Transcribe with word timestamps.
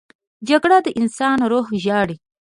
جګړه 0.49 0.77
د 0.85 0.87
انسان 1.01 1.37
روح 1.51 1.67
ژاړي 1.83 2.15